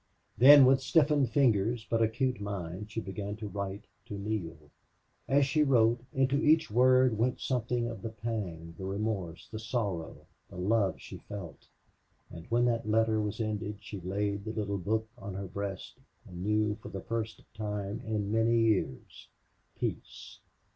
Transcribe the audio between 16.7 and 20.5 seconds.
for the first time in many years peace.